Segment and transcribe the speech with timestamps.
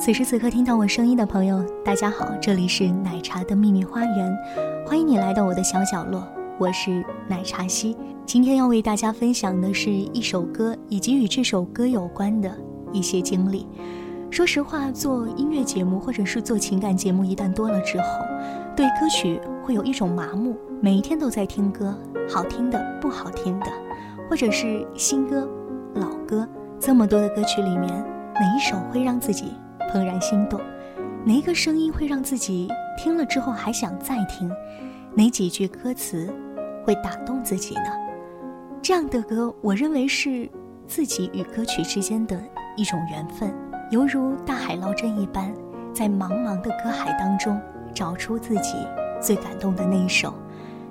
[0.00, 4.34] 此时此刻听到我声音的朋友，大家好，这里是奶茶的秘密花园，
[4.86, 7.94] 欢迎你来到我的小角落，我是奶茶西。
[8.24, 12.50] 今天要为大家分享的是一首歌，以及与这首歌有关的
[12.92, 13.66] 一些经历。
[14.30, 18.24] 说实话，做音乐节目或者是做情感节目，一旦多了之后，
[18.74, 21.94] 对歌曲会有一种麻木，每一天都在听歌，
[22.26, 23.66] 好听的、不好听的，
[24.30, 25.46] 或者是新歌、
[25.92, 27.86] 老歌，这么多的歌曲里面，
[28.32, 29.52] 哪一首会让自己？
[29.92, 30.60] 怦然心动，
[31.24, 34.50] 哪一个声音会让自己听了之后还想再听？
[35.14, 36.32] 哪几句歌词
[36.84, 37.90] 会打动自己呢？
[38.80, 40.48] 这样的歌，我认为是
[40.86, 42.40] 自己与歌曲之间的
[42.76, 43.52] 一种缘分，
[43.90, 45.52] 犹如大海捞针一般，
[45.92, 47.60] 在茫茫的歌海当中
[47.92, 48.74] 找出自己
[49.20, 50.32] 最感动的那一首，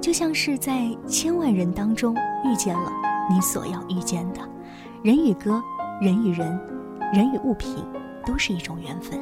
[0.00, 2.90] 就像是在千万人当中遇见了
[3.30, 4.40] 你所要遇见的。
[5.02, 5.62] 人与歌，
[6.00, 6.60] 人与人，
[7.14, 7.76] 人与物品。
[8.26, 9.18] 都是一种缘分，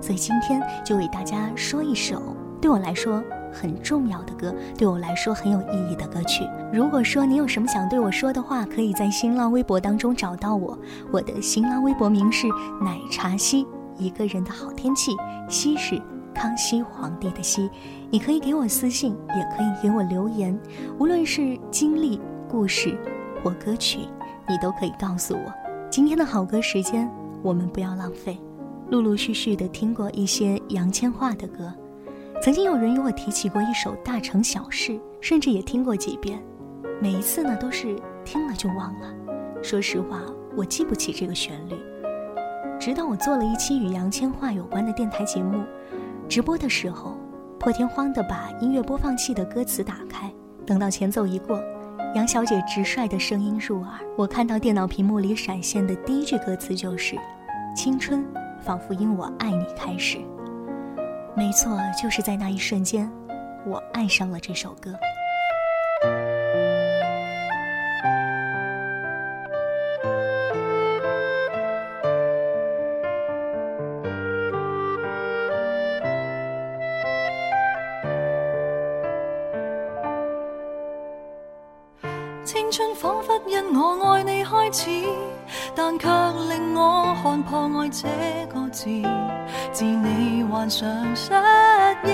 [0.00, 3.22] 所以今天就为大家说一首对我来说
[3.52, 6.44] 很重要的歌，对我来说很有意义的歌曲。
[6.72, 10.78] 如果说你有什么想对我说的话，可以在新浪微博当中找到我，
[11.10, 12.46] 我的新浪微博名是
[12.80, 13.66] 奶茶西，
[13.96, 15.16] 一个人的好天气，
[15.48, 16.00] 西是
[16.34, 17.70] 康熙皇帝的西。
[18.10, 20.58] 你可以给我私信，也可以给我留言，
[20.98, 22.98] 无论是经历、故事
[23.42, 24.00] 或歌曲，
[24.48, 25.52] 你都可以告诉我。
[25.90, 27.10] 今天的好歌时间。
[27.42, 28.38] 我们不要浪费。
[28.90, 31.72] 陆陆续续的听过一些杨千嬅的歌，
[32.42, 36.42] 曾经有人与我提起过一首《大城小事》，甚至也听过几遍。
[37.00, 39.14] 每一次呢，都是听了就忘了。
[39.62, 40.22] 说实话，
[40.56, 41.74] 我记不起这个旋律。
[42.80, 45.62] 直到我做了一期与杨千嬅有关的电台节目，
[46.28, 47.16] 直播的时候，
[47.58, 50.32] 破天荒的把音乐播放器的歌词打开，
[50.64, 51.60] 等到前奏一过。
[52.14, 57.14] 杨小姐直率的声音入耳，我看到电脑屏幕里闪现的第一句歌词就是
[57.76, 58.24] “青春
[58.62, 60.18] 仿佛因我爱你开始”。
[61.36, 63.10] 没错，就是在那一瞬间，
[63.66, 64.94] 我爱上了这首歌。
[87.48, 88.06] 破爱这
[88.52, 88.84] 个字。
[89.72, 90.86] 自你患上
[91.16, 91.32] 失
[92.04, 92.10] 忆，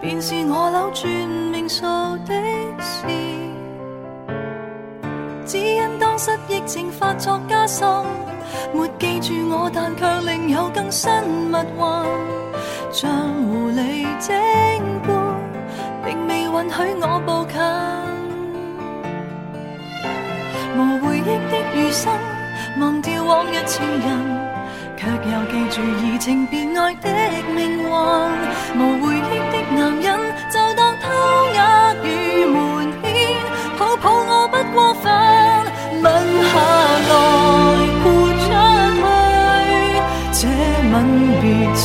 [0.00, 1.06] 便是我扭转
[1.52, 1.82] 命数
[2.24, 2.34] 的
[2.80, 3.06] 事。
[5.44, 7.86] 只因当失忆症发作加深，
[8.72, 11.10] 没记住我，但却另有更新
[11.50, 11.62] 密运，
[12.90, 13.10] 像
[13.44, 14.34] 狐狸精
[15.06, 15.12] 般，
[16.04, 17.58] 并未允许我步近。
[20.76, 21.20] 无回忆
[21.50, 22.12] 的余生，
[22.80, 24.37] 忘掉往日情人，
[25.70, 27.08] 住移情别爱的
[27.54, 27.88] 命运。
[28.76, 30.06] 无回忆的男人，
[30.50, 31.06] 就当偷
[31.54, 31.60] 厄
[32.04, 32.06] 与
[32.44, 32.56] 瞒
[33.02, 33.06] 骗，
[33.78, 35.04] 抱抱我不过分，
[36.02, 36.04] 吻
[36.50, 36.52] 下
[37.08, 37.10] 来
[38.02, 38.04] 豁
[38.44, 38.46] 出去，
[40.32, 40.40] 这
[40.92, 40.94] 吻
[41.40, 41.44] 别
[41.74, 41.82] 似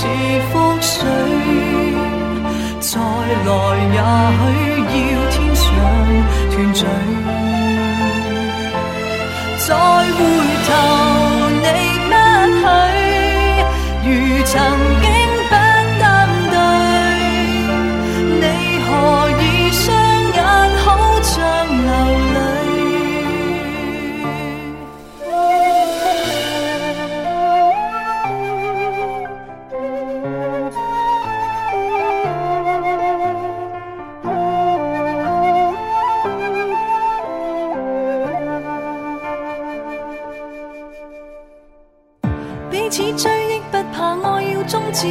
[44.67, 45.07] 终止，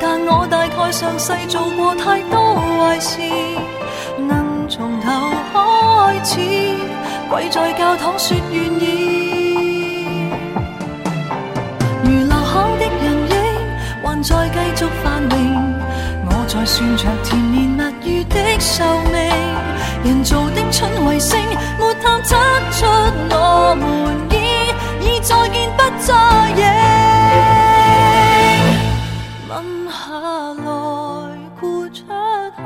[0.00, 3.20] 但我大概上世做过太多坏事，
[4.16, 5.10] 能从头
[5.52, 6.38] 开始，
[7.28, 10.30] 跪在教堂说愿意。
[12.04, 13.34] 如留下的人影
[14.02, 15.34] 还在继续繁荣，
[16.26, 19.18] 我在算着甜言蜜语的寿命，
[20.04, 21.38] 人造的春卫星
[21.78, 22.36] 没探测
[22.70, 22.86] 出
[23.30, 23.84] 我们
[24.30, 24.34] 已
[25.04, 26.14] 已再见不再
[26.56, 26.99] 影。
[29.60, 30.10] 吻下
[30.54, 30.64] 来
[31.60, 32.06] 豁出
[32.56, 32.62] 去，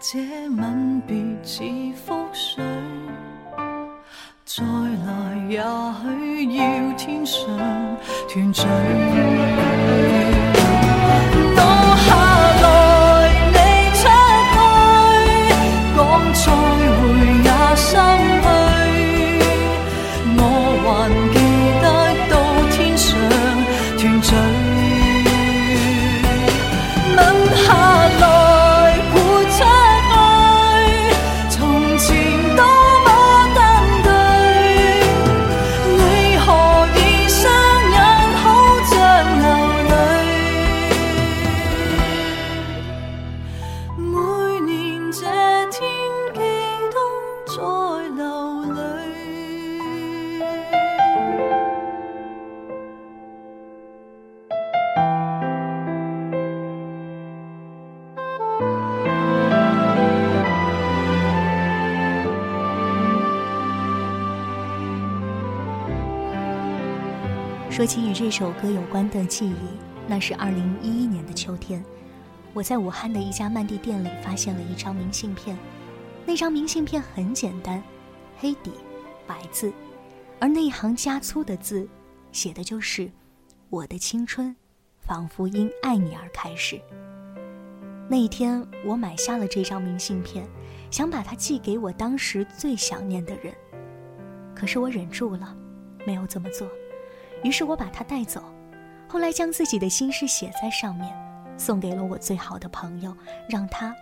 [0.00, 2.64] 这吻别似覆水，
[4.46, 6.62] 再来也许要
[6.96, 7.46] 天上
[8.28, 9.29] 团聚。
[67.70, 69.54] 说起与这首歌有关的记忆，
[70.08, 71.82] 那是二零一一年的秋天，
[72.52, 75.56] 我在武汉的一家曼迪店里发现了一张明信片。
[76.26, 77.80] 那张明信片很简单，
[78.38, 78.72] 黑底，
[79.24, 79.72] 白字，
[80.40, 81.88] 而那一行加粗的字，
[82.32, 83.08] 写的就是
[83.70, 84.54] “我的青春，
[84.98, 86.78] 仿佛因爱你而开始”。
[88.10, 90.44] 那一天，我买下了这张明信片，
[90.90, 93.54] 想把它寄给我当时最想念的人，
[94.56, 95.56] 可是我忍住了，
[96.04, 96.68] 没有这么做。
[97.42, 98.42] 于是我把它带走，
[99.08, 101.10] 后来将自己的心事写在上面，
[101.56, 103.16] 送给了我最好的朋友，
[103.48, 103.94] 让他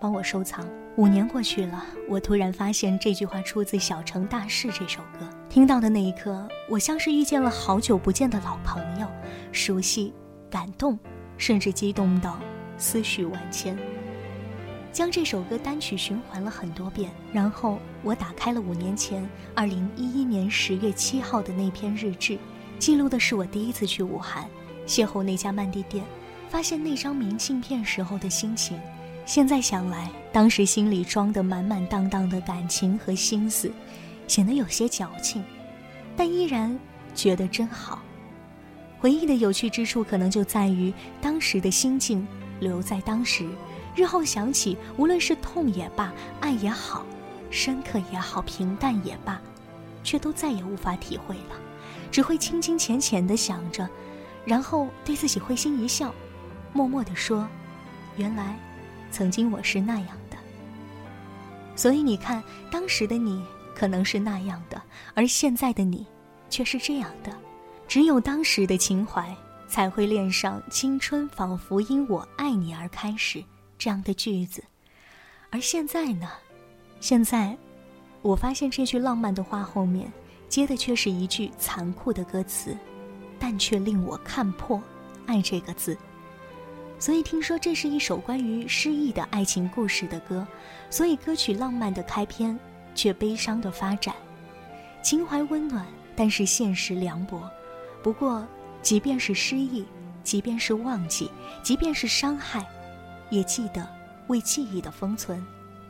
[0.00, 0.66] 帮我收藏。
[0.96, 5.26] 五年过去了，我突然发现这句话出自《小城大事》这首歌。
[5.48, 9.06] 听到的那一刻，我像是遇见了好久不见的老朋友，
[9.52, 10.12] 熟悉、
[10.50, 10.98] 感动，
[11.38, 12.38] 甚至激动到
[12.76, 13.78] 思绪万千。
[14.92, 22.36] 将这首歌单曲循环了很多遍，然后我打开了五年前，二零一一年十月七号的那篇日志。
[22.80, 24.48] 记录的是我第一次去武汉，
[24.86, 26.02] 邂逅那家曼蒂店，
[26.48, 28.80] 发现那张明信片时候的心情。
[29.26, 33.70] 现在想来，当时心里装得满满当当的感情和心思，
[34.26, 35.44] 显得有些矫情，
[36.16, 36.76] 但依然
[37.14, 38.00] 觉得真好。
[38.98, 40.90] 回忆的有趣之处，可能就在于
[41.20, 42.26] 当时的心境
[42.60, 43.46] 留在当时，
[43.94, 46.10] 日后想起，无论是痛也罢，
[46.40, 47.04] 爱也好，
[47.50, 49.38] 深刻也好，平淡也罢，
[50.02, 51.60] 却都再也无法体会了。
[52.10, 53.88] 只会清清浅浅地想着，
[54.44, 56.12] 然后对自己会心一笑，
[56.72, 57.48] 默默地说
[58.16, 58.58] ：“原来，
[59.10, 60.36] 曾经我是那样的。”
[61.76, 63.42] 所以你看，当时的你
[63.74, 64.80] 可能是那样的，
[65.14, 66.06] 而现在的你，
[66.48, 67.32] 却是这样的。
[67.88, 69.34] 只有当时的情怀，
[69.66, 73.42] 才会恋上“青春仿佛因我爱你而开始”
[73.78, 74.62] 这样的句子。
[75.50, 76.28] 而现在呢？
[77.00, 77.56] 现在，
[78.22, 80.12] 我发现这句浪漫的话后面。
[80.50, 82.76] 接的却是一句残酷的歌词，
[83.38, 84.82] 但却令我看破
[85.24, 85.96] “爱”这个字。
[86.98, 90.46] 所以听说这是一首关于失意的爱情故事的歌，
[90.90, 92.58] 所以歌曲浪漫的开篇，
[92.94, 94.14] 却悲伤的发展。
[95.02, 97.48] 情怀温暖，但是现实凉薄。
[98.02, 98.44] 不过，
[98.82, 99.86] 即便是失意，
[100.24, 101.30] 即便是忘记，
[101.62, 102.66] 即便是伤害，
[103.30, 103.88] 也记得
[104.26, 105.42] 为记忆的封存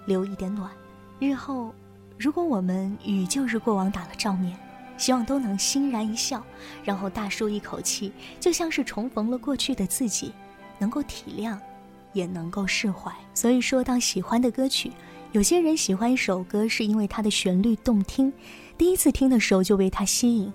[0.05, 0.71] 留一点暖，
[1.19, 1.75] 日后。
[2.21, 4.55] 如果我们与旧日过往打了照面，
[4.99, 6.45] 希望都能欣然一笑，
[6.85, 10.31] 然后大舒一口气，就像是重逢了过去的自己，
[10.79, 11.57] 能够体谅，
[12.13, 13.11] 也能够释怀。
[13.33, 14.93] 所以说到喜欢的歌曲，
[15.33, 18.31] 有些人喜欢一首歌是因为它的旋律动听，
[18.77, 20.53] 第一次听的时候就被它吸引；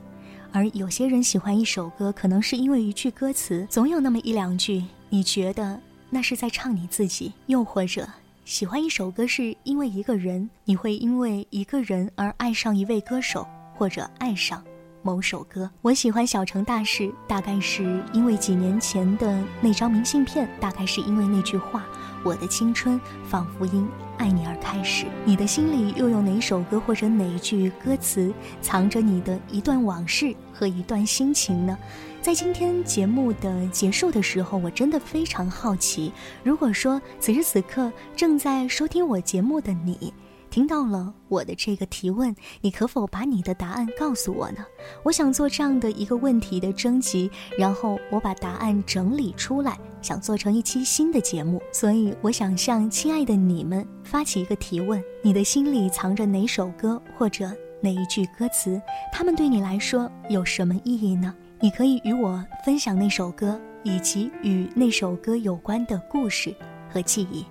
[0.52, 5.82] 而有些人喜欢一首歌，可能是因为一句歌词，总有那么一两句，你觉得
[6.12, 8.08] 那是在唱你自己，又或者。
[8.46, 14.64] 喜欢一首歌是因为一个人，你会因为一个人而爱上一位歌手，或者爱上
[15.02, 15.68] 某首歌。
[15.82, 21.88] 我喜欢《小城大事》，大概是因为几年前的那张明信片，大概是因为那句话
[22.26, 25.06] ：“我的青春仿佛因爱你而开始。
[25.24, 31.78] 你的心里又有哪首歌或者哪一句歌词，藏着你的一段往事和一段心情呢？
[32.24, 36.12] 在今天节目的结束的时候，我真的非常好奇，
[36.44, 40.12] 如果说此时此刻正在收听我节目的你。
[40.56, 44.66] 听到了我的这个提问，你可否把你的答案告诉我呢？
[45.04, 51.62] 我想做这样的一个问题的征集，然后我把答案整理出来，想做成一期新的节目。
[51.74, 58.82] 所以我想向亲爱的你们发起一个提问：你的心里藏着哪首歌或者哪一句歌词？
[59.12, 61.36] 他们对你来说有什么意义呢？
[61.60, 66.56] 你可以与我分享那首歌以及与那首歌有关的故事
[66.90, 67.46] 和记忆。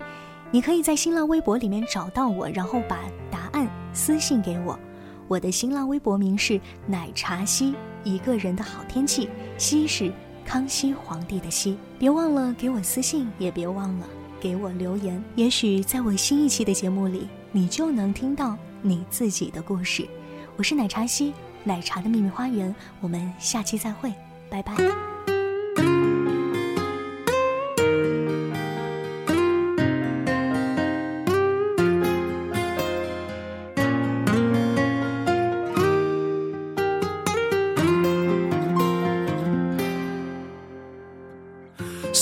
[0.55, 4.79] 你可以在新浪微博里面找到我，然后把答案私信给我。
[5.27, 10.13] 我的新浪微博名是奶茶西，一个人的好天气，西是
[10.45, 11.77] 康熙皇帝的西。
[11.99, 14.07] 别忘了给我私信，也别忘了
[14.41, 15.21] 给我留言。
[15.35, 20.07] 也许在我新一期的节目里，你就能听到你自己的故事。
[20.55, 21.35] 我是奶茶西，
[21.65, 22.73] 奶茶的秘密花园。
[23.01, 24.15] 我们下期再会，
[24.49, 24.73] 拜拜。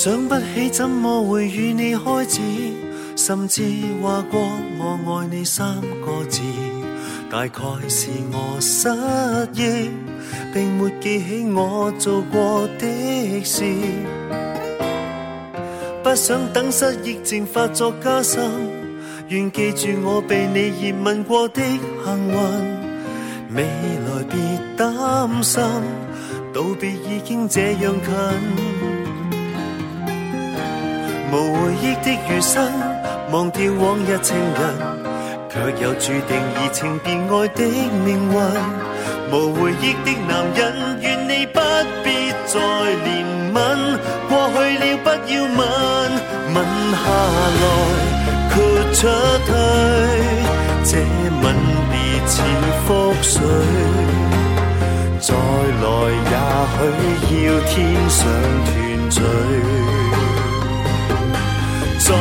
[0.03, 2.41] 想不起怎么会与你开始，
[3.15, 3.63] 甚至
[4.03, 4.41] 话过
[4.77, 6.41] 我爱你三个字，
[7.31, 8.89] 大概是我失
[9.55, 9.91] 忆，
[10.53, 13.63] 并没记起我做过的事。
[16.03, 18.43] 不想等失忆症发作加深，
[19.29, 23.55] 愿记住我被你热吻过的幸运。
[23.55, 24.37] 未来别
[24.77, 25.63] 担心，
[26.53, 28.72] 道别已经这样近。
[31.33, 32.71] 无回忆的余生，
[33.31, 34.61] 忘掉往日情人，
[35.49, 37.65] 却又注定移情别爱的
[38.05, 38.37] 命运。
[39.33, 41.59] 无回忆的男人，愿你不
[42.05, 43.57] 必再怜悯，
[44.29, 45.59] 过去了不要问，
[46.53, 46.57] 吻
[46.93, 47.05] 下
[47.63, 47.65] 来
[48.51, 48.53] 豁
[48.93, 49.01] 出
[49.47, 49.51] 去，
[50.85, 50.93] 这
[51.41, 51.45] 吻
[51.91, 51.95] 别
[52.27, 52.33] 似
[52.87, 52.91] 覆
[53.23, 53.35] 水，
[55.19, 55.33] 再
[55.81, 55.85] 来
[56.29, 56.35] 也
[57.27, 57.73] 许要天
[58.11, 58.21] 上
[58.67, 58.71] 团
[59.09, 59.17] 聚。
[62.13, 62.21] 再回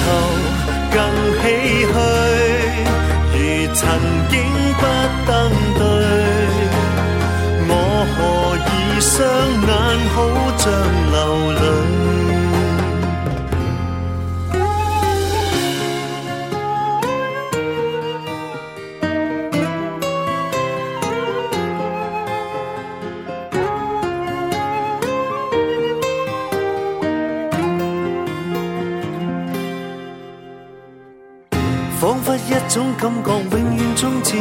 [0.00, 0.04] 头
[0.94, 0.96] 更
[1.36, 1.44] 唏
[1.92, 1.94] 嘘，
[3.34, 3.36] 如
[3.74, 3.82] 曾
[4.30, 4.32] 经
[4.80, 4.82] 不
[5.26, 5.30] 登
[5.76, 5.82] 对，
[7.68, 7.70] 我
[8.14, 8.16] 何
[8.56, 8.70] 以
[9.02, 9.12] 双
[9.66, 9.70] 眼
[10.14, 10.16] 好
[10.56, 10.64] 像
[32.68, 34.32] 种感觉永远终止，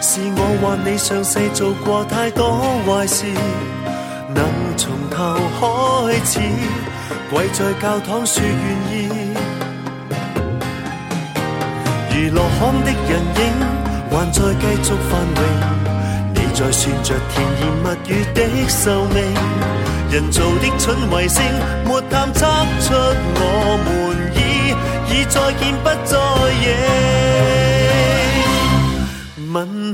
[0.00, 3.24] 是我或你上世做过太多坏事，
[4.34, 4.44] 能
[4.76, 6.40] 从头开始，
[7.30, 8.52] 跪在教堂说愿
[8.92, 9.08] 意。
[12.10, 13.40] 如落空的人影，
[14.10, 15.40] 还在继续繁荣，
[16.34, 18.38] 你在算着甜言蜜语的
[18.68, 19.16] 寿命，
[20.10, 21.42] 人造的蠢卫星，
[21.84, 22.46] 没探测
[22.80, 22.94] 出
[23.34, 23.40] 我
[23.84, 23.86] 们
[24.34, 24.38] 已
[25.12, 26.18] 已再见不再
[26.64, 27.37] 认。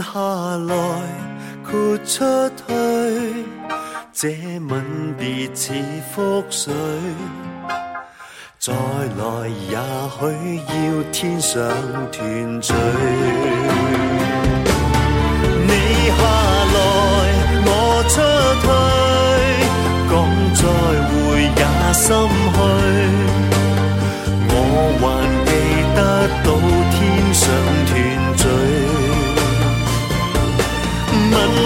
[0.01, 0.11] 下
[0.67, 0.75] 来，
[1.63, 2.63] 豁出去，
[4.13, 4.31] 这
[4.69, 5.73] 吻别似
[6.15, 6.73] 覆水，
[8.59, 9.77] 再来也
[10.19, 10.21] 许
[10.67, 10.73] 要
[11.13, 11.59] 天上
[12.13, 12.73] 团聚。
[15.67, 15.71] 你
[16.09, 16.19] 下
[16.75, 16.77] 来，
[17.67, 17.69] 我
[18.09, 18.17] 出
[18.63, 18.67] 去，
[20.11, 20.13] 讲
[20.55, 20.63] 再
[21.11, 21.15] 会
[21.59, 22.05] 也心
[22.55, 22.57] 虚。
[24.57, 24.59] 我
[25.01, 25.03] 还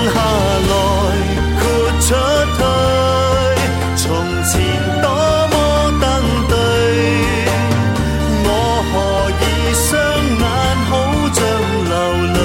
[0.08, 0.16] 下
[0.68, 0.72] 来，
[1.60, 1.62] 豁
[2.00, 2.08] 出
[2.56, 2.60] 去，
[3.96, 4.06] 从
[4.44, 4.52] 前
[5.02, 5.06] 多
[5.52, 5.54] 么
[6.00, 6.04] 登
[6.48, 6.52] 对，
[8.44, 8.46] 我
[8.90, 8.92] 何
[9.40, 9.86] 以双
[10.38, 10.42] 眼
[10.88, 10.90] 好
[11.34, 11.38] 像
[11.90, 11.92] 流
[12.34, 12.36] 泪？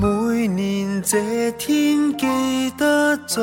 [0.00, 0.02] 每
[0.46, 0.58] 年
[1.02, 1.12] 这
[1.52, 1.68] 天
[2.16, 2.22] 记
[2.78, 2.82] 得
[3.26, 3.38] 再。